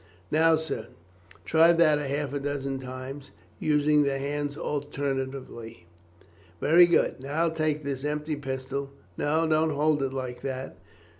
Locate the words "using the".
3.59-4.17